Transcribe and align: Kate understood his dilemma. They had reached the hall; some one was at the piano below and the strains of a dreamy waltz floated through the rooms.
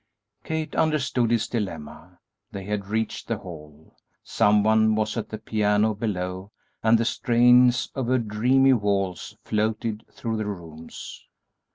Kate 0.43 0.73
understood 0.75 1.29
his 1.29 1.47
dilemma. 1.47 2.17
They 2.51 2.63
had 2.63 2.87
reached 2.87 3.27
the 3.27 3.37
hall; 3.37 3.95
some 4.23 4.63
one 4.63 4.95
was 4.95 5.15
at 5.15 5.29
the 5.29 5.37
piano 5.37 5.93
below 5.93 6.49
and 6.81 6.97
the 6.97 7.05
strains 7.05 7.87
of 7.93 8.09
a 8.09 8.17
dreamy 8.17 8.73
waltz 8.73 9.35
floated 9.43 10.03
through 10.11 10.37
the 10.37 10.47
rooms. 10.47 11.23